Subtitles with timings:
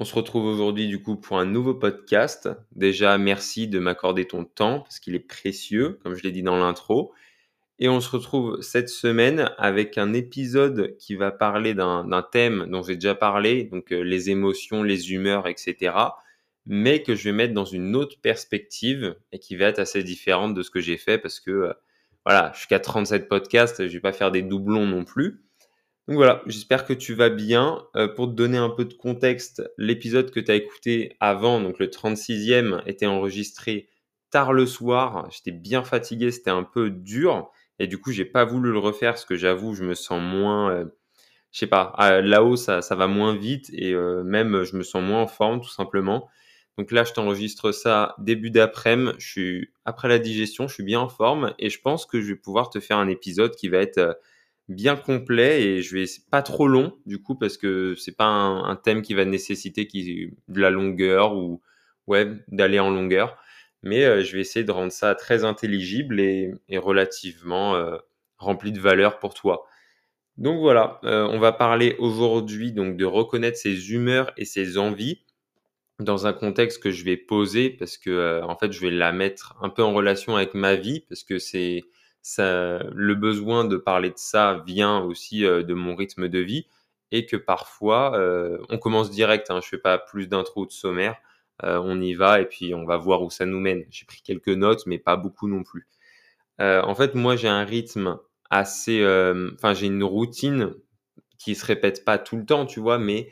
[0.00, 2.48] On se retrouve aujourd'hui du coup pour un nouveau podcast.
[2.70, 6.56] Déjà, merci de m'accorder ton temps parce qu'il est précieux, comme je l'ai dit dans
[6.56, 7.12] l'intro.
[7.80, 12.80] Et on se retrouve cette semaine avec un épisode qui va parler d'un thème dont
[12.84, 15.96] j'ai déjà parlé, donc euh, les émotions, les humeurs, etc.
[16.64, 20.54] Mais que je vais mettre dans une autre perspective et qui va être assez différente
[20.54, 21.72] de ce que j'ai fait parce que euh,
[22.24, 25.42] voilà, je suis qu'à 37 podcasts, je vais pas faire des doublons non plus.
[26.08, 27.84] Donc voilà, j'espère que tu vas bien.
[27.94, 31.78] Euh, pour te donner un peu de contexte, l'épisode que tu as écouté avant, donc
[31.78, 33.90] le 36e, était enregistré
[34.30, 35.28] tard le soir.
[35.30, 37.50] J'étais bien fatigué, c'était un peu dur.
[37.78, 40.70] Et du coup, j'ai pas voulu le refaire parce que j'avoue, je me sens moins,
[40.70, 40.84] euh,
[41.52, 45.02] je sais pas, là-haut, ça, ça va moins vite et euh, même je me sens
[45.02, 46.28] moins en forme tout simplement.
[46.78, 49.12] Donc là, je t'enregistre ça début d'après-midi.
[49.18, 52.28] Je suis après la digestion, je suis bien en forme et je pense que je
[52.28, 54.18] vais pouvoir te faire un épisode qui va être
[54.68, 58.76] bien complet et je vais pas trop long du coup parce que c'est pas un,
[58.76, 61.62] thème qui va nécessiter qui, de la longueur ou
[62.06, 63.38] ouais d'aller en longueur
[63.82, 67.96] mais euh, je vais essayer de rendre ça très intelligible et, relativement euh,
[68.38, 69.66] rempli de valeur pour toi.
[70.36, 75.24] Donc voilà, euh, on va parler aujourd'hui donc de reconnaître ses humeurs et ses envies
[75.98, 79.56] dans un contexte que je vais poser parce que en fait je vais la mettre
[79.60, 81.82] un peu en relation avec ma vie parce que c'est
[82.36, 86.66] le besoin de parler de ça vient aussi euh, de mon rythme de vie
[87.10, 91.16] et que parfois, euh, on commence direct, hein, je fais pas plus d'intro de sommaire,
[91.64, 93.84] euh, on y va et puis on va voir où ça nous mène.
[93.90, 95.86] J'ai pris quelques notes, mais pas beaucoup non plus.
[96.60, 98.18] en fait, moi, j'ai un rythme
[98.50, 99.02] assez,
[99.54, 100.74] enfin, j'ai une routine
[101.38, 103.30] qui se répète pas tout le temps, tu vois, mais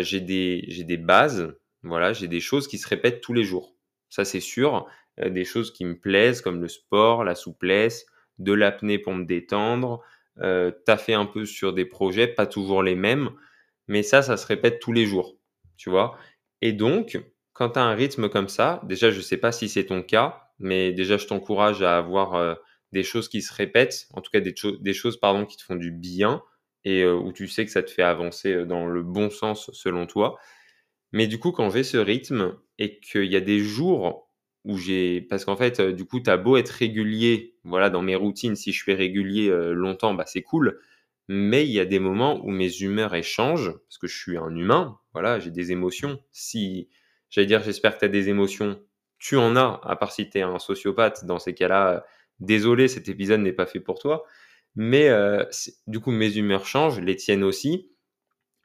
[0.00, 3.74] j'ai des, des bases, voilà, j'ai des choses qui se répètent tous les jours.
[4.08, 4.86] Ça, c'est sûr.
[5.18, 8.06] des choses qui me plaisent, comme le sport, la souplesse,
[8.38, 10.02] de l'apnée pour me détendre,
[10.40, 13.30] euh, taffer un peu sur des projets, pas toujours les mêmes,
[13.88, 15.36] mais ça, ça se répète tous les jours,
[15.76, 16.16] tu vois.
[16.60, 17.20] Et donc,
[17.52, 20.02] quand tu as un rythme comme ça, déjà, je ne sais pas si c'est ton
[20.02, 22.54] cas, mais déjà, je t'encourage à avoir euh,
[22.92, 25.76] des choses qui se répètent, en tout cas des, des choses pardon, qui te font
[25.76, 26.42] du bien
[26.84, 29.70] et euh, où tu sais que ça te fait avancer euh, dans le bon sens
[29.72, 30.38] selon toi.
[31.12, 34.28] Mais du coup, quand j'ai ce rythme et qu'il y a des jours
[34.64, 38.16] où j'ai parce qu'en fait du coup tu as beau être régulier voilà dans mes
[38.16, 40.80] routines si je fais régulier longtemps bah c'est cool.
[41.28, 44.54] Mais il y a des moments où mes humeurs échangent parce que je suis un
[44.54, 46.20] humain voilà j'ai des émotions.
[46.32, 46.88] Si
[47.30, 48.80] j'allais dire j'espère que tu as des émotions
[49.18, 51.24] tu en as à part si tu es un sociopathe.
[51.24, 52.04] Dans ces cas-là
[52.40, 54.24] désolé cet épisode n'est pas fait pour toi.
[54.74, 55.10] Mais
[55.86, 57.90] du coup mes humeurs changent les tiennes aussi.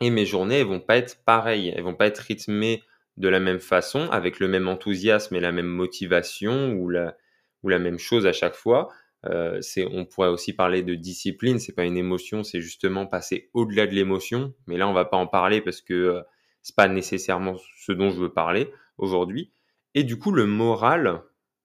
[0.02, 1.74] Et mes journées elles vont pas être pareilles.
[1.76, 2.84] Elles vont pas être rythmées
[3.18, 7.18] de la même façon, avec le même enthousiasme et la même motivation ou la,
[7.64, 8.90] ou la même chose à chaque fois.
[9.26, 11.60] Euh, on pourrait aussi parler de discipline.
[11.60, 14.54] C'est pas une émotion, c'est justement passer au-delà de l'émotion.
[14.68, 16.22] Mais là, on va pas en parler parce que euh,
[16.62, 19.52] c'est pas nécessairement ce dont je veux parler aujourd'hui.
[19.96, 21.24] Et du coup, le moral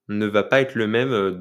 [0.09, 1.37] ne va pas être le même euh,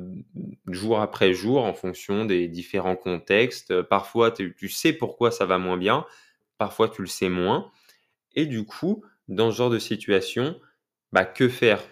[0.69, 3.83] jour après jour en fonction des différents contextes.
[3.83, 6.05] Parfois, tu sais pourquoi ça va moins bien.
[6.59, 7.71] Parfois, tu le sais moins.
[8.35, 10.61] Et du coup, dans ce genre de situation,
[11.13, 11.83] bah, que faire?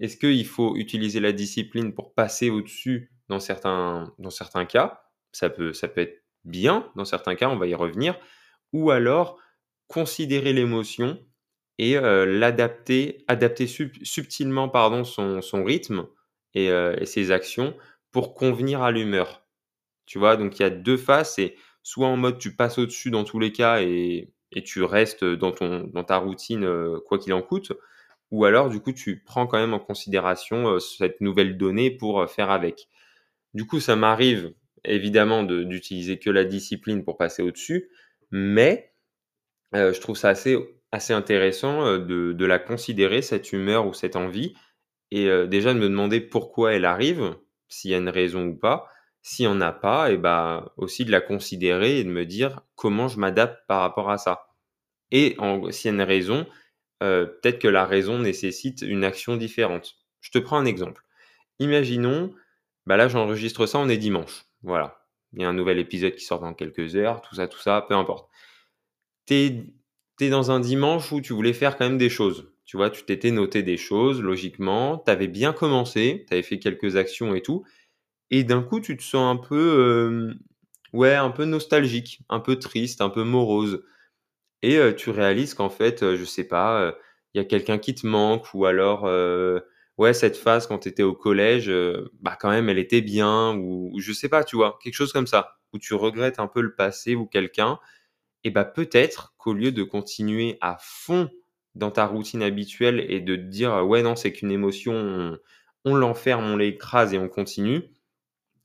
[0.00, 5.02] Est-ce qu'il faut utiliser la discipline pour passer au-dessus dans certains, dans certains cas?
[5.32, 8.18] Ça peut, ça peut être bien dans certains cas, on va y revenir.
[8.72, 9.38] Ou alors
[9.88, 11.18] considérer l'émotion
[11.78, 16.06] et euh, l'adapter, adapter subtilement pardon, son, son rythme
[16.54, 17.76] et, euh, et, ses actions
[18.12, 19.46] pour convenir à l'humeur.
[20.06, 23.10] Tu vois, donc il y a deux phases, c'est soit en mode tu passes au-dessus
[23.10, 27.18] dans tous les cas et, et tu restes dans, ton, dans ta routine euh, quoi
[27.18, 27.72] qu'il en coûte,
[28.30, 32.20] ou alors du coup tu prends quand même en considération euh, cette nouvelle donnée pour
[32.20, 32.88] euh, faire avec.
[33.54, 34.52] Du coup, ça m'arrive
[34.84, 37.88] évidemment d'utiliser que la discipline pour passer au-dessus,
[38.30, 38.92] mais
[39.72, 40.56] je trouve ça assez,
[40.92, 44.54] assez intéressant de, de, la considérer, cette humeur ou cette envie,
[45.10, 47.34] et déjà de me demander pourquoi elle arrive,
[47.68, 48.88] s'il y a une raison ou pas,
[49.22, 52.60] s'il n'y en a pas, et bah aussi de la considérer et de me dire
[52.76, 54.46] comment je m'adapte par rapport à ça.
[55.10, 55.36] Et
[55.70, 56.46] s'il y a une raison,
[57.02, 59.96] euh, peut-être que la raison nécessite une action différente.
[60.20, 61.02] Je te prends un exemple.
[61.58, 62.34] Imaginons,
[62.86, 64.44] bah là j'enregistre ça, on est dimanche.
[64.62, 64.98] Voilà.
[65.32, 67.84] Il y a un nouvel épisode qui sort dans quelques heures, tout ça, tout ça,
[67.88, 68.30] peu importe.
[69.26, 69.34] Tu
[70.20, 72.52] es, dans un dimanche où tu voulais faire quand même des choses.
[72.64, 76.58] Tu vois, tu t'étais noté des choses logiquement, tu avais bien commencé, tu avais fait
[76.58, 77.64] quelques actions et tout,
[78.30, 80.38] et d'un coup, tu te sens un peu, hem,
[80.92, 83.84] ouais, un peu nostalgique, un peu triste, un peu morose
[84.62, 86.94] et tu réalises qu'en fait, je sais pas,
[87.34, 89.04] il y a quelqu'un qui te manque ou alors,
[89.98, 91.72] ouais, cette phase quand tu étais au collège,
[92.20, 94.78] bah, quand même, elle était bien ou ou je sais pas, tu vois?
[94.82, 97.78] Quelque chose comme ça, où tu regrettes un peu le passé ou quelqu'un
[98.44, 101.28] et bah, peut-être qu'au lieu de continuer à fond
[101.74, 105.38] dans ta routine habituelle et de te dire: «Ouais, non, c'est qu'une émotion, on
[105.84, 107.82] on l'enferme, on l'écrase et on continue»,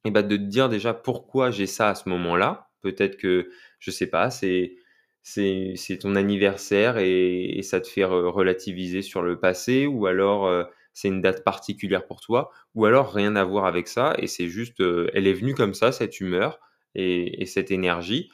[0.06, 2.70] et bah, de te dire déjà pourquoi j'ai ça à ce moment-là.
[2.82, 3.50] Peut-être que,
[3.80, 4.76] je sais pas, c'est
[5.24, 10.66] c'est ton anniversaire et ça te fait re relativiser sur le passé ou alors, heu,
[10.94, 14.48] c'est une date particulière pour toi ou alors rien à voir avec ça et c'est
[14.50, 16.60] juste, heu, elle est venue comme ça, cette humeur
[16.96, 18.30] et et cette énergie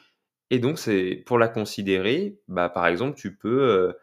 [0.50, 3.94] et donc c'est pour la considérer, bah, par exemple, tu peux, heu,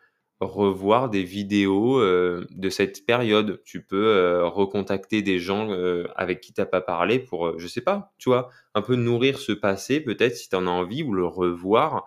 [0.41, 3.61] revoir des vidéos, de cette période.
[3.65, 5.69] Tu peux, recontacter des gens,
[6.15, 8.49] avec qui tu as pas parlé pour, je sais pas, tu vois?
[8.75, 12.05] Un peu nourrir ce passé peut-être si tu en as envie ou le revoir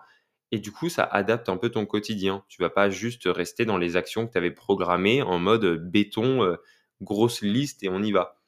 [0.51, 2.43] et du coup ça adapte un peu ton quotidien.
[2.47, 6.57] Tu vas pas juste rester dans les actions que tu avais programmées en mode, béton,
[7.01, 8.41] grosse liste et on y va.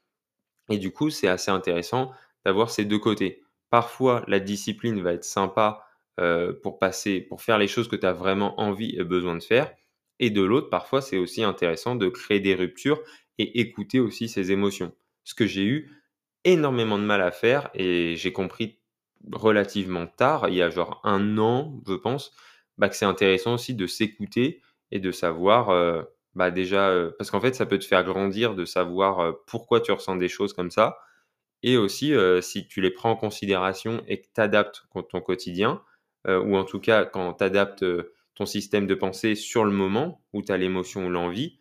[0.70, 2.12] Et du coup, c'est assez intéressant
[2.46, 3.44] d'avoir ces 2 côtés.
[3.70, 5.86] Parfois, la discipline va être sympa,
[6.62, 9.74] pour passer pour faire les choses que tu as vraiment envie et besoin de faire
[10.20, 13.02] et de l'autre, parfois, c'est aussi intéressant de créer des ruptures
[13.40, 14.94] et écouter aussi ses émotions.
[15.24, 15.90] Ce que j'ai eu
[16.44, 18.78] énormément de mal à faire et j'ai compris
[19.34, 22.34] relativement tard, il y a genre un an, je pense,
[22.78, 27.32] bah, que c'est intéressant aussi de s'écouter et de savoir, heu, bah, déjà, heu parce
[27.32, 30.54] qu'en fait, ça peut te faire grandir de savoir, heu, pourquoi tu ressens des choses
[30.54, 30.98] comme ça
[31.64, 35.82] et aussi, si tu les prends en considération et que tu adaptes ton quotidien,
[36.28, 37.86] ou en tout cas quand tu adaptes,
[38.36, 41.60] ton système de pensée sur le moment où tu as l'émotion ou l'envie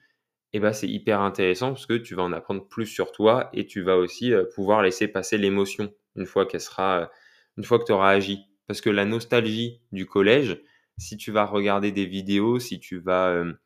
[0.52, 3.66] et bah, c'est hyper intéressant parce que tu vas en apprendre plus sur toi et
[3.66, 7.10] tu vas aussi, pouvoir laisser passer l'émotion une fois qu'elle sera,
[7.58, 8.46] une fois que tu auras agi.
[8.68, 10.60] Parce que la nostalgie du collège,
[10.98, 13.58] si tu vas regarder des vidéos, si tu vas, hem,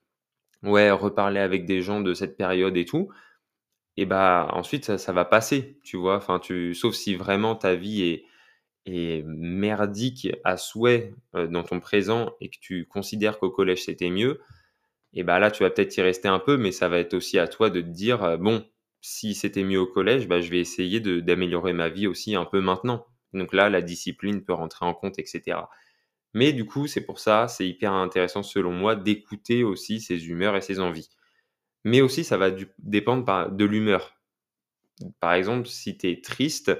[0.64, 3.10] ouais, reparler avec des gens de cette période et tout
[3.96, 6.16] et bah, ensuite ça ça va passer, tu vois?
[6.16, 8.22] Enfin tu sauf si vraiment ta vie
[8.86, 14.10] est merdique à souhait, heu, dans ton présent et que tu considères qu'au collège c'était
[14.10, 14.40] mieux,
[15.14, 17.38] et bah, là, tu vas peut-être y rester un peu, mais ça va être aussi
[17.38, 18.64] à toi de te dire, heu: «Bon,
[19.00, 22.60] si c'était mieux au collège, bah, je vais essayer d'améliorer ma vie aussi un peu
[22.60, 23.06] maintenant».
[23.34, 25.70] Donc là, la discipline peut rentrer en compte et cetera.
[26.34, 30.56] Mais du coup, c'est pour ça, c'est hyper intéressant selon moi d'écouter aussi ses humeurs
[30.56, 31.10] et ses envies.
[31.84, 32.50] Mais aussi, ça va
[32.80, 34.16] dépendre de l'humeur.
[35.20, 36.70] Par exemple, si tu es triste,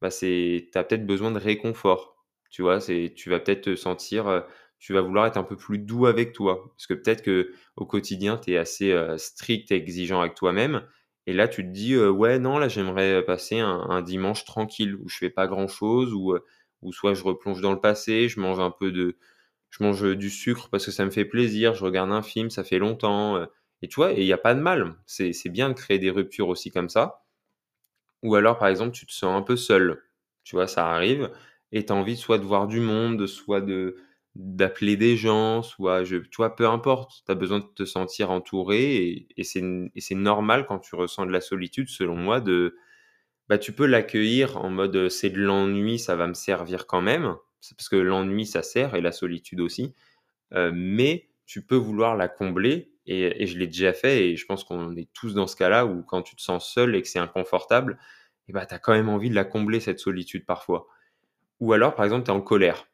[0.00, 2.16] bah, tu as peut-être besoin de réconfort.
[2.50, 2.78] Tu vois?
[2.80, 4.44] Tu vas peut-être te sentir, heu,
[4.78, 6.64] tu vas vouloir être un peu plus doux avec toi.
[6.76, 10.86] Parce que peut-être que au quotidien, tu es assez, heu, strict et exigeant avec toi-même
[11.26, 15.08] et là, tu te dis, heu: «Ouais, non, là, j'aimerais, passer un dimanche tranquille où
[15.08, 16.44] je fais pas grand-chose, où, heu,
[16.82, 19.16] où soit je replonge dans le passé, je mange un peu de
[19.70, 22.64] je mange, du sucre parce que ça me fait plaisir, je regarde un film, ça
[22.64, 23.44] fait longtemps»,
[23.82, 24.12] et tu vois?
[24.12, 24.96] Il y a pas de mal.
[25.06, 27.22] C'est c'est bien de créer des ruptures aussi comme ça
[28.22, 30.02] ou alors, par exemple, tu te sens un peu seul,
[30.44, 30.66] tu vois?
[30.66, 31.30] Ça arrive
[31.72, 33.96] et tu as envie soit de voir du monde, soit de
[34.36, 36.56] d'appeler des gens, soit je tu vois?
[36.56, 40.94] Peu importe, tu as besoin de te sentir entouré et et c'est normal quand tu
[40.96, 42.76] ressens de la solitude, selon moi, de
[43.48, 47.02] bah, tu peux l'accueillir en mode, heu: «C'est de l'ennui, ça va me servir quand
[47.02, 47.36] même».
[47.76, 49.94] Parce que l'ennui, ça sert et la solitude aussi.
[50.54, 54.46] Heu, mais tu peux vouloir la combler et et je l'ai déjà fait et je
[54.46, 57.08] pense qu'on est tous dans ce cas-là où quand tu te sens seul et que
[57.08, 57.98] c'est inconfortable
[58.48, 60.88] et bah, tu as quand même envie de la combler cette solitude parfois.
[61.60, 62.86] Ou alors, par exemple, tu es en colère.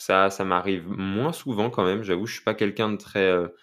[0.00, 3.54] Ça ça m'arrive moins souvent quand même, j'avoue, je suis pas quelqu'un de très, heu,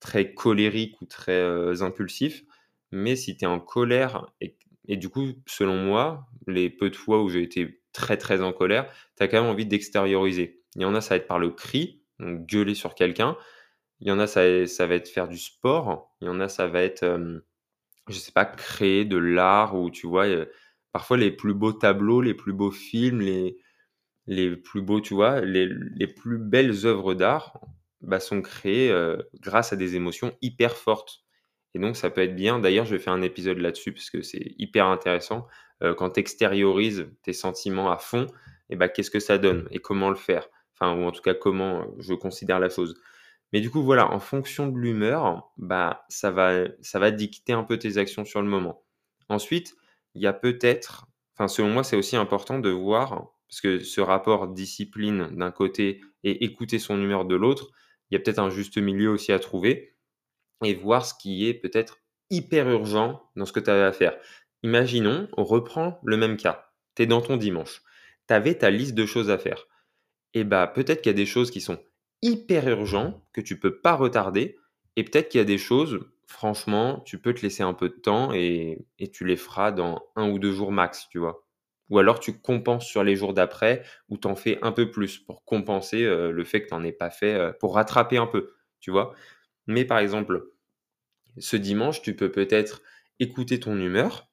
[0.00, 2.44] très colérique ou très, heu, impulsif.
[2.92, 4.56] Mais si tu es en colère et
[4.88, 8.52] et du coup, selon moi, les peu de fois où j'ai été très, très en
[8.54, 10.62] colère, tu as quand même envie d'extérioriser.
[10.76, 13.36] Il y en a, ça va être par le cri, gueuler sur quelqu'un.
[14.00, 16.14] Il y en a, ça ça va être faire du sport.
[16.22, 17.42] Il y en a, ça va être, hem,
[18.08, 20.50] je sais pas, créer de l'art ou tu vois, heu,
[20.92, 23.58] parfois les plus beaux tableaux, les plus beaux films, les
[24.28, 27.60] les plus beaux, tu vois, les les plus belles œuvres d'art,
[28.02, 31.24] bah, sont créées, heu, grâce à des émotions hyper fortes
[31.74, 34.22] et donc ça peut être bien d'ailleurs, je vais faire un épisode là-dessus parce que
[34.22, 35.46] c'est hyper intéressant,
[35.82, 38.26] heu, quand tu extériorises tes sentiments à fond
[38.70, 40.48] et bah, qu'est-ce que ça donne et comment le faire?
[40.74, 42.94] Enfin ou en tout cas comment, je considère la chose.
[43.52, 47.64] Mais du coup, voilà, en fonction de l'humeur, bah, ça va ça va dicter un
[47.64, 48.84] peu tes actions sur le moment.
[49.28, 49.74] Ensuite,
[50.14, 51.06] il y a peut-être
[51.36, 56.00] enfin, selon moi, c'est aussi important de voir parce que ce rapport discipline d'un côté
[56.24, 57.70] et écouter son humeur de l'autre,
[58.10, 59.96] il y a peut-être un juste milieu aussi à trouver.
[60.64, 61.98] et voir ce qui est peut-être
[62.30, 64.16] hyper urgent dans ce que tu avais à faire.
[64.62, 66.72] Imaginons, on reprend le même cas.
[66.96, 67.82] Tu es dans ton dimanche.
[68.28, 69.66] Tu avais ta liste de choses à faire.
[70.34, 71.78] Et bah peut-être qu'il y a des choses qui sont
[72.22, 74.58] hyper urgentes que tu peux pas retarder
[74.96, 77.94] et peut-être qu'il y a des choses, franchement, tu peux te laisser un peu de
[77.94, 81.47] temps et tu les feras dans un ou deux jours max, tu vois.
[81.90, 85.18] Ou alors tu compenses sur les jours d'après ou tu en fais un peu plus
[85.18, 88.26] pour compenser euh, le fait que tu n'en aies pas fait, euh, pour rattraper un
[88.26, 89.14] peu, tu vois?
[89.66, 90.44] Mais par exemple,
[91.38, 92.82] ce dimanche, tu peux peut-être
[93.20, 94.28] écouter ton humeur,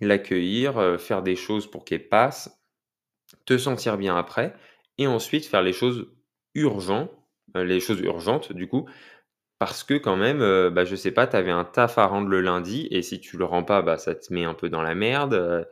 [0.00, 2.60] l'accueillir, euh, faire des choses pour qu'elle passe,
[3.46, 4.54] te sentir bien après,
[4.98, 6.08] et ensuite faire les choses
[6.54, 7.10] urgentes,
[7.54, 8.88] les choses urgentes du coup,
[9.58, 12.28] parce que quand même, euh, bah, je sais pas, tu avais un taf à rendre
[12.28, 14.82] le lundi et si tu le rends pas, bah, ça te met un peu dans
[14.82, 15.68] la merde,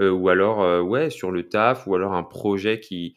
[0.00, 3.16] heu, ou alors, heu, ouais, sur le taf ou alors un projet qui,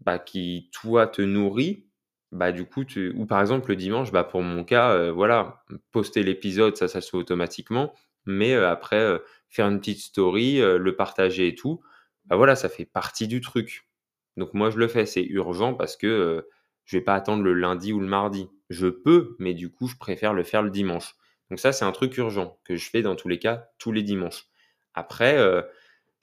[0.00, 1.86] bah, qui toi te nourrit,
[2.32, 2.84] bah, du coup
[3.16, 7.00] ou par exemple le dimanche, bah, pour mon cas, heu, voilà, poster l'épisode, ça, ça
[7.00, 7.94] se fait automatiquement,
[8.26, 11.80] mais après, faire une petite story, le partager et tout,
[12.26, 13.88] bah, voilà, ça fait partie du truc.
[14.36, 16.46] Donc moi je le fais, c'est urgent parce que,
[16.86, 18.48] je vais pas attendre le lundi ou le mardi.
[18.70, 21.14] Je peux, mais du coup, je préfère le faire le dimanche.
[21.50, 24.02] Donc ça, c'est un truc urgent que je fais dans tous les cas, tous les
[24.02, 24.46] dimanches.
[24.94, 25.38] Après,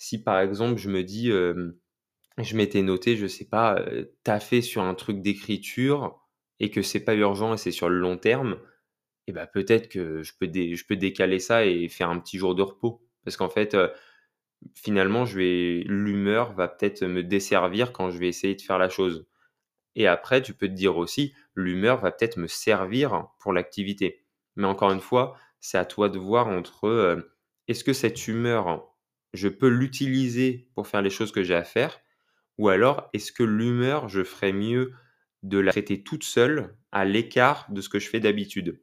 [0.02, 4.82] si par exemple, je me dis, je m'étais noté, je sais pas, heu, taffer sur
[4.82, 6.20] un truc d'écriture
[6.60, 8.58] et que c'est pas urgent et c'est sur le long terme
[9.28, 12.56] et bah, peut-être que je peux je peux décaler ça et faire un petit jour
[12.56, 13.04] de repos.
[13.24, 13.78] Parce qu'en fait,
[14.76, 18.90] finalement, je vais l'humeur va peut-être me desservir quand je vais essayer de faire la
[18.90, 19.28] chose.
[19.96, 24.26] Et après, tu peux te dire aussi, l'humeur va peut-être me servir pour l'activité.
[24.56, 27.34] Mais encore une fois, c'est à toi de voir entre euh,
[27.68, 28.91] est-ce que cette humeur,
[29.34, 32.02] je peux l'utiliser pour faire les choses que j'ai à faire,
[32.58, 34.94] ou alors est-ce que l'humeur, je ferais mieux
[35.44, 38.82] de la traiter toute seule à l'écart de ce que je fais d'habitude?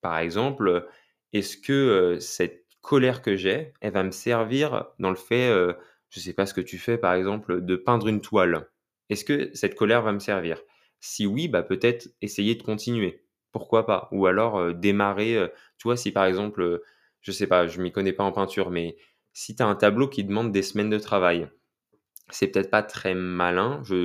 [0.00, 0.88] Par exemple,
[1.32, 5.74] est-ce que euh, cette colère que j'ai, elle va me servir dans le fait, euh,
[6.10, 8.68] je ne sais pas ce que tu fais par exemple, de peindre une toile
[9.10, 10.62] est-ce que cette colère va me servir?
[11.00, 13.24] Si oui, bah, peut-être essayer de continuer.
[13.50, 14.08] Pourquoi pas?
[14.12, 16.80] Ou alors, démarrer, heu, tu vois, si par exemple,
[17.20, 18.96] je sais pas, je m'y connais pas en peinture, mais
[19.32, 21.48] si tu as un tableau qui demande des semaines de travail,
[22.30, 24.00] c'est peut-être pas très malin, je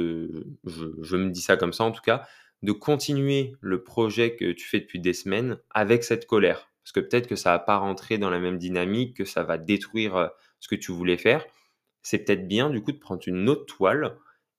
[1.16, 2.28] me dis ça comme ça en tout cas,
[2.64, 6.70] de continuer le projet que tu fais depuis des semaines avec cette colère.
[6.84, 9.58] Parce que peut-être que ça va pas rentrer dans la même dynamique, que ça va
[9.58, 10.30] détruire, heu,
[10.60, 11.46] ce que tu voulais faire.
[12.04, 14.18] C'est peut-être bien du coup de prendre une autre toile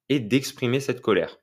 [0.09, 1.39] et d'exprimer cette colère.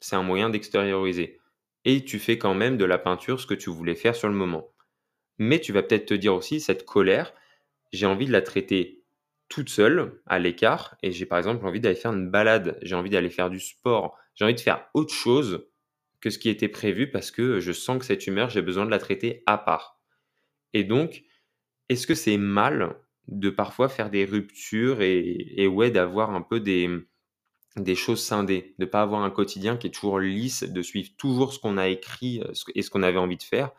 [0.00, 1.40] C'est un moyen d'extérioriser.
[1.84, 4.34] Et tu fais quand même de la peinture ce que tu voulais faire sur le
[4.34, 4.72] moment.
[5.38, 7.32] Mais tu vas peut-être te dire aussi, cette colère,
[7.92, 9.04] j'ai envie de la traiter
[9.48, 13.10] toute seule, à l'écart, et j'ai par exemple envie d'aller faire une balade, j'ai envie
[13.10, 15.66] d'aller faire du sport, j'ai envie de faire autre chose
[16.20, 18.90] que ce qui était prévu parce que je sens que cette humeur, j'ai besoin de
[18.90, 20.00] la traiter à part.
[20.72, 21.24] Et donc,
[21.88, 22.96] est-ce que c'est mal
[23.28, 26.90] de parfois faire des ruptures et, ouais, d'avoir un peu des,
[27.76, 31.52] des choses scindées, de pas avoir un quotidien qui est toujours lisse, de suivre toujours
[31.52, 33.72] ce qu'on a écrit euh, et ce qu'on avait envie de faire?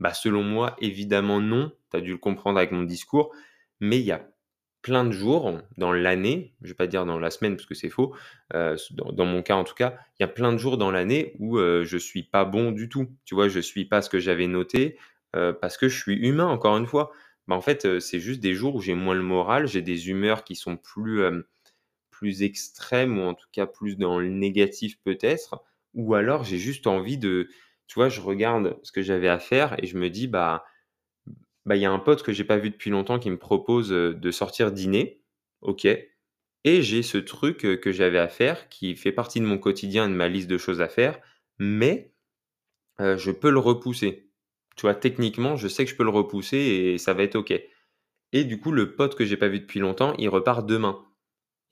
[0.00, 3.34] Bah, Selon moi, évidemment non, tu as dû le comprendre avec mon discours,
[3.80, 4.28] mais il y a
[4.82, 7.90] plein de jours dans l'année, je vais pas dire dans la semaine parce que c'est
[7.90, 8.14] faux,
[8.54, 11.34] euh, dans, mon cas en tout cas, il y a plein de jours dans l'année
[11.38, 13.08] où euh, je suis pas bon du tout.
[13.26, 14.98] Tu vois, je suis pas ce que j'avais noté
[15.32, 17.12] parce que je suis humain encore une fois.
[17.46, 20.42] Bah, en fait, c'est juste des jours où j'ai moins le moral, j'ai des humeurs
[20.42, 21.22] qui sont plus
[22.20, 26.86] plus extrême ou en tout cas plus dans le négatif peut-être, ou alors j'ai juste
[26.86, 27.48] envie de,
[27.86, 30.64] tu vois, je regarde ce que j'avais à faire et je me dis, bah,
[31.66, 34.30] bah, y a un pote que j'ai pas vu depuis longtemps qui me propose de
[34.30, 35.22] sortir dîner,
[35.62, 40.06] ok, et j'ai ce truc que j'avais à faire qui fait partie de mon quotidien
[40.06, 41.18] et de ma liste de choses à faire,
[41.58, 42.12] mais
[42.98, 44.30] je peux le repousser.
[44.76, 47.52] Tu vois, techniquement, je sais que je peux le repousser et ça va être ok.
[48.32, 51.04] Et du coup, le pote que j'ai pas vu depuis longtemps, il repart demain.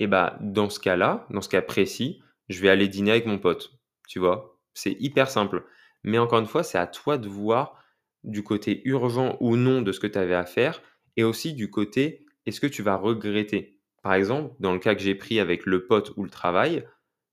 [0.00, 3.38] Et bah, dans ce cas-là, dans ce cas précis, je vais aller dîner avec mon
[3.38, 3.72] pote,
[4.08, 4.58] tu vois?
[4.74, 5.64] C'est hyper simple.
[6.04, 7.82] Mais encore une fois, c'est à toi de voir
[8.24, 10.82] du côté urgent ou non de ce que tu avais à faire
[11.16, 13.78] et aussi du côté est-ce que tu vas regretter?
[14.02, 16.86] Par exemple, dans le cas que j'ai pris avec le pote ou le travail,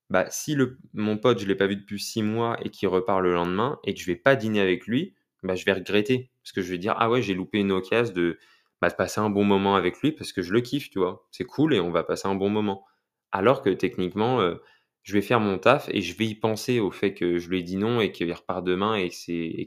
[0.09, 3.21] bah, si le, mon pote, je l'ai pas vu depuis six mois et qu'il repart
[3.21, 6.31] le lendemain et que je vais pas dîner avec lui, bah, je vais regretter.
[6.43, 8.37] Parce que je vais dire, ah ouais, j'ai loupé une occasion de,
[8.81, 11.27] bah, de passer un bon moment avec lui parce que je le kiffe, tu vois.
[11.31, 12.85] C'est cool et on va passer un bon moment.
[13.31, 14.55] Alors que techniquement, euh,
[15.03, 17.59] je vais faire mon taf et je vais y penser au fait que je lui
[17.59, 19.15] ai dit non et qu'il repart demain et que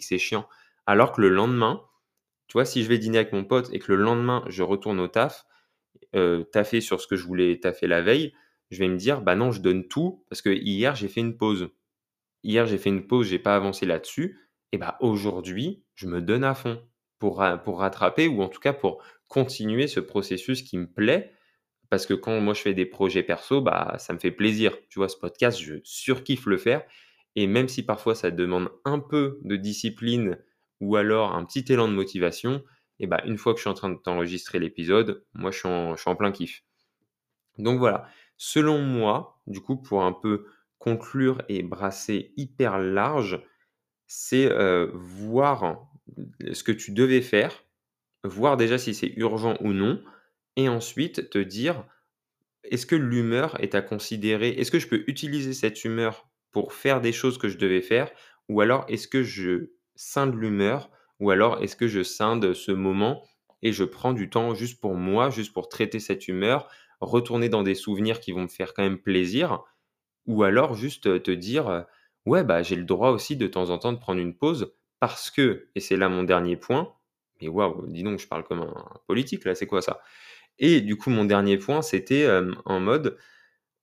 [0.04, 0.46] c'est chiant.
[0.88, 1.82] Alors que le lendemain,
[2.46, 4.98] tu vois, si je vais dîner avec mon pote et que le lendemain, je retourne
[5.00, 5.44] au taf,
[6.16, 8.32] euh, taffer sur ce que je voulais taffer la veille,
[8.70, 11.36] je vais me dire, bah non, je donne tout parce que hier, j'ai fait une
[11.36, 11.68] pause.
[12.42, 14.38] Hier, j'ai fait une pause, j'ai pas avancé là-dessus.
[14.72, 16.82] et bah, aujourd'hui, je me donne à fond
[17.18, 21.34] pour pour rattraper ou en tout cas pour continuer ce processus qui me plaît.
[21.90, 24.74] Parce que quand moi je fais des projets perso, bah, ça me fait plaisir.
[24.88, 26.82] Tu vois, ce podcast, je surkiffe le faire
[27.36, 30.38] et même si parfois ça demande un peu de discipline
[30.80, 32.62] ou alors un petit élan de motivation
[33.00, 35.68] et bah, une fois que je suis en train de t'enregistrer l'épisode, moi je suis
[35.68, 36.62] en plein kiff.
[37.58, 40.46] Donc voilà, selon moi, du coup, pour un peu
[40.78, 43.42] conclure et brasser hyper large,
[44.06, 45.88] c'est, heu, voir
[46.52, 47.64] ce que tu devais faire,
[48.24, 50.02] voir déjà si c'est urgent ou non
[50.56, 51.84] et ensuite te dire:
[52.64, 54.50] «Est-ce que l'humeur est à considérer?
[54.50, 58.10] Est-ce que je peux utiliser cette humeur pour faire des choses que je devais faire?
[58.48, 60.90] Ou alors est-ce que je scinde l'humeur?
[61.20, 63.24] Ou alors est-ce que je scinde ce moment
[63.62, 66.70] et je prends du temps juste pour moi, juste pour traiter cette humeur,
[67.02, 69.64] retourner dans des souvenirs qui vont me faire quand même plaisir?»
[70.26, 71.86] ou alors juste, te dire,
[72.26, 75.30] «Ouais, bah, j'ai le droit aussi de temps en temps de prendre une pause parce
[75.30, 76.94] que» et c'est là mon dernier point,
[77.40, 78.74] mais waouh, dis donc, je parle comme un
[79.06, 80.00] politique là, c'est quoi ça?
[80.58, 83.18] Et du coup, mon dernier point, c'était, hem, en mode,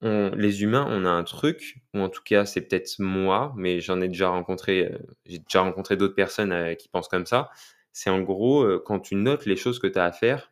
[0.02, 3.82] on les humains, on a un truc, ou en tout cas, c'est peut-être moi, mais
[3.82, 7.50] j'en ai déjà rencontré, heu, j'ai déjà rencontré d'autres personnes, heu, qui pensent comme ça.
[7.94, 10.52] C'est en gros, heu, quand tu notes les choses que tu as à faire,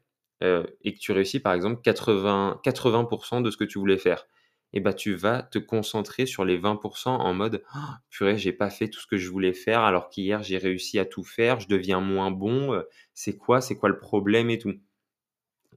[0.84, 4.28] et que tu réussis par exemple 80 80 de ce que tu voulais faire
[4.74, 8.70] et bah, tu vas te concentrer sur les 20% en mode: «Oh, «Purée, j'ai pas
[8.72, 11.68] fait tout ce que je voulais faire alors qu'hier j'ai réussi à tout faire, je
[11.68, 12.82] deviens moins bon,
[13.14, 14.74] c'est quoi c'est quoi le problème et tout?»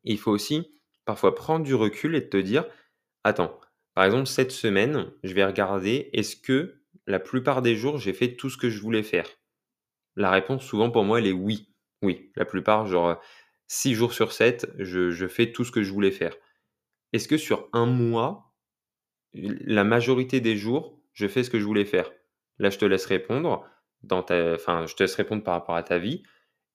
[0.05, 0.71] il faut aussi
[1.05, 2.65] parfois prendre du recul et te dire:
[3.27, 3.61] «Attends,
[3.95, 8.37] par exemple cette semaine, je vais regarder, est-ce que la plupart des jours j'ai fait
[8.37, 9.29] tout ce que je voulais faire?»
[10.15, 11.69] la réponse souvent pour moi elle est «oui».
[12.03, 13.21] Oui, la plupart genre,
[13.67, 16.37] 6 jours sur 7, je fais tout ce que je voulais faire.
[17.13, 18.55] Est-ce que sur un mois,
[19.35, 22.13] la majorité des jours, je fais ce que je voulais faire?
[22.61, 23.65] Là, je te laisse répondre
[24.03, 26.23] dans ta enfin, je te laisse répondre par rapport à ta vie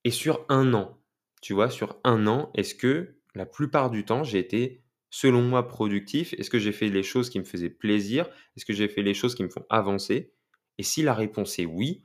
[0.03, 1.00] et sur un an,
[1.41, 1.70] tu vois?
[1.70, 6.33] Sur un an, est-ce que la plupart du temps, j'ai été, selon moi, productif?
[6.39, 8.27] Est-ce que j'ai fait les choses qui me faisaient plaisir?
[8.57, 10.33] Est-ce que j'ai fait les choses qui me font avancer?
[10.79, 12.03] Et si la réponse est oui,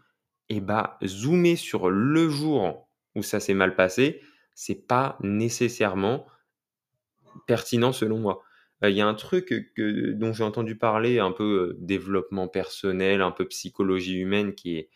[0.51, 4.23] et bah, zoomer sur le jour où ça s'est mal passé,
[4.55, 6.27] c'est pas nécessairement
[7.47, 8.43] pertinent selon moi.
[8.85, 12.49] Heu, il y a un truc, que dont j'ai entendu parler, un peu, heu, développement
[12.49, 14.91] personnel, un peu psychologie humaine qui est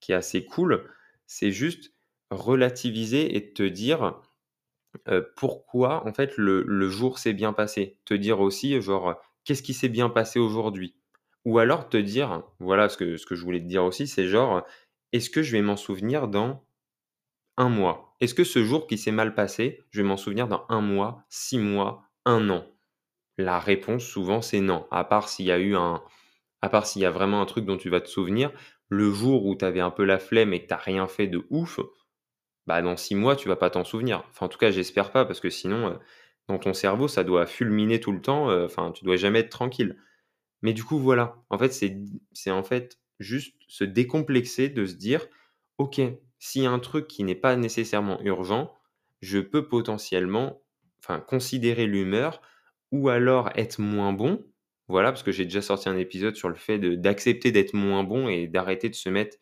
[0.00, 0.88] qui est assez cool.
[1.26, 1.94] C'est juste
[2.30, 4.20] relativiser et te dire,
[5.08, 7.98] heu, pourquoi en fait le le jour s'est bien passé?
[8.04, 10.96] Te dire aussi genre, qu'est-ce qui s'est bien passé aujourd'hui?
[11.44, 14.26] Ou alors te dire, voilà ce que ce que je voulais te dire aussi, c'est
[14.28, 14.62] genre,
[15.12, 16.64] est-ce que je vais m'en souvenir dans
[17.56, 18.14] un mois?
[18.20, 21.24] Est-ce que ce jour qui s'est mal passé, je vais m'en souvenir dans un mois,
[21.28, 22.64] 6 mois, un an?
[23.38, 26.02] La réponse souvent c'est non, à part s'il y a eu un
[26.62, 28.52] à part s'il y a vraiment un truc dont tu vas te souvenir.
[28.90, 31.46] Le jour où tu avais un peu la flemme et que tu rien fait de
[31.50, 31.80] ouf,
[32.66, 34.24] bah, dans 6 mois, tu vas pas t'en souvenir.
[34.30, 35.98] Enfin, en tout cas, j'espère pas parce que sinon, heu,
[36.48, 39.50] dans ton cerveau, ça doit fulminer tout le temps, heu, enfin, tu dois jamais être
[39.50, 39.96] tranquille.
[40.62, 45.26] Mais du coup, voilà, en fait, c'est en fait juste se décomplexer de se dire:
[45.78, 46.00] «OK,
[46.38, 48.74] s'il y a un truc qui n'est pas nécessairement urgent,
[49.22, 50.62] je peux potentiellement,
[51.00, 52.40] enfin, considérer l'humeur
[52.92, 54.44] ou alors être moins bon».
[54.88, 58.28] Voilà, parce que j'ai déjà sorti un épisode sur le fait d'accepter d'être moins bon
[58.28, 59.36] et d'arrêter de se mettre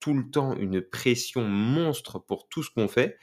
[0.00, 3.18] tout le temps une pression monstre pour tout ce qu'on fait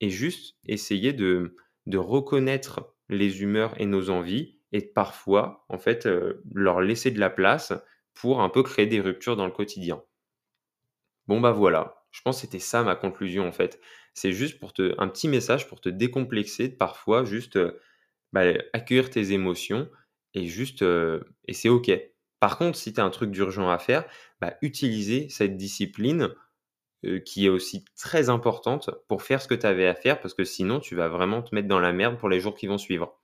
[0.00, 1.54] et juste essayer de
[1.94, 7.30] reconnaître les humeurs et nos envies et parfois, en fait, heu, leur laisser de la
[7.30, 7.72] place
[8.14, 10.02] pour un peu créer des ruptures dans le quotidien.
[11.28, 13.80] Bon, bah, voilà, je pense que c'était ça ma conclusion, en fait.
[14.14, 17.80] C'est juste pour te un petit message pour te décomplexer parfois juste, heu,
[18.32, 19.88] bah, accueillir tes émotions
[20.34, 21.90] et juste, heu et c'est OK.
[22.40, 24.04] Par contre, si tu as un truc d'urgent à faire,
[24.42, 26.30] bah, utiliser cette discipline,
[27.24, 30.44] qui est aussi très importante pour faire ce que tu avais à faire parce que
[30.44, 33.18] sinon tu vas vraiment te mettre dans la merde pour les jours qui vont suivre.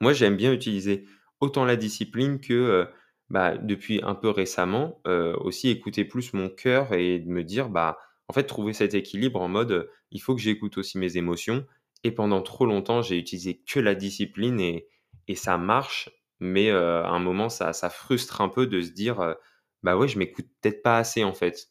[0.00, 1.06] Moi, j'aime bien utiliser
[1.40, 2.88] autant la discipline que,
[3.30, 7.98] bah, depuis un peu récemment, aussi écouter plus mon cœur et de me dire, bah,
[8.28, 11.66] en fait, trouver cet équilibre en mode, il faut que j'écoute aussi mes émotions
[12.04, 14.88] et pendant trop longtemps, j'ai utilisé que la discipline et
[15.26, 19.36] et ça marche, mais à un moment, ça ça frustre un peu de se dire,
[19.84, 21.70] «Bah, ouais, je m'écoute peut-être pas assez, en fait.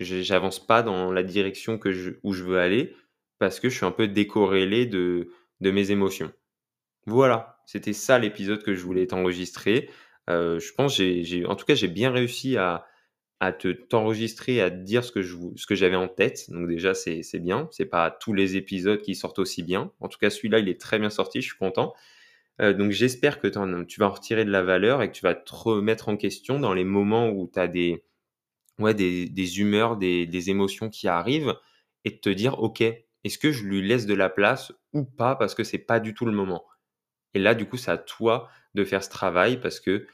[0.00, 2.94] J'avance pas dans la direction que je où je veux aller
[3.40, 6.32] parce que je suis un peu décorrélé de de mes émotions».
[7.06, 9.90] Voilà, c'était ça l'épisode que je voulais t'enregistrer.
[10.30, 11.00] Heu, je pense
[11.46, 12.86] en tout cas, j'ai bien réussi à
[13.40, 15.22] à te t'enregistrer, à te dire ce que
[15.76, 16.50] j'avais en tête.
[16.50, 17.68] Donc déjà, c'est c'est bien.
[17.72, 19.92] C'est pas tous les épisodes qui sortent aussi bien.
[20.00, 21.94] En tout cas, celui-là, il est très bien sorti, je suis content.
[22.60, 25.34] Heu, donc j'espère que tu vas en retirer de la valeur et que tu vas
[25.34, 28.04] te remettre en question dans les moments où tu as des
[28.78, 31.54] ouais, des, des humeurs, des, des émotions qui arrivent
[32.04, 35.54] et te dire, OK, est-ce que je lui laisse de la place ou pas parce
[35.54, 36.64] que c'est pas du tout le moment?
[37.34, 40.06] Et là, du coup, c'est à toi de faire ce travail parce que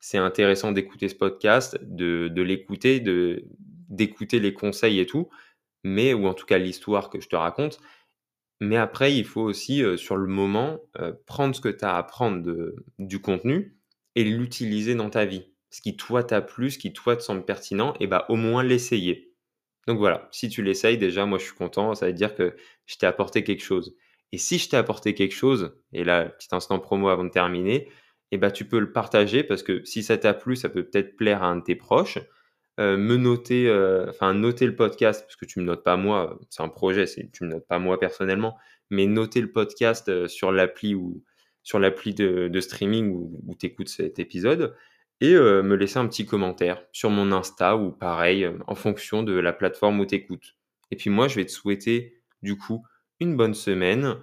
[0.00, 3.00] c'est intéressant d'écouter ce podcast, de, de l'écouter,
[3.88, 5.28] d'écouter les conseils et tout,
[5.84, 7.80] mais, ou en tout cas l'histoire que je te raconte.
[8.60, 10.80] Mais après, il faut aussi, euh, sur le moment,
[11.26, 13.76] prendre ce que tu as à apprendre de, du contenu
[14.16, 15.44] et l'utiliser dans ta vie.
[15.70, 18.62] Ce qui, toi, t'a plu, ce qui, toi, te semble pertinent, et bah, au moins
[18.62, 19.32] l'essayer.
[19.86, 21.94] Donc voilà, si tu l'essayes, déjà, moi, je suis content.
[21.94, 23.96] Ça veut dire que je t'ai apporté quelque chose.
[24.32, 27.88] Et si je t'ai apporté quelque chose, et là, petit instant promo avant de terminer,
[28.30, 31.16] et bah, tu peux le partager parce que si ça t'a plu, ça peut peut-être
[31.16, 32.18] plaire à un de tes proches.
[32.78, 36.38] Euh, me noter, euh, enfin noter le podcast, parce que tu me notes pas moi,
[36.48, 38.56] c'est un projet, tu me notes pas moi personnellement,
[38.88, 41.24] mais noter le podcast euh, sur l'appli ou
[41.64, 44.74] sur l'appli de, streaming où, tu écoutes cet épisode
[45.20, 49.52] et me laisser un petit commentaire sur mon Insta ou pareil en fonction de la
[49.52, 50.56] plateforme où tu écoutes.
[50.90, 52.86] Et puis moi, je vais te souhaiter du coup
[53.20, 54.14] une bonne semaine.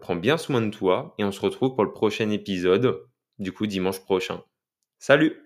[0.00, 3.02] prends bien soin de toi et on se retrouve pour le prochain épisode,
[3.38, 4.42] du coup dimanche prochain.
[4.98, 5.45] Salut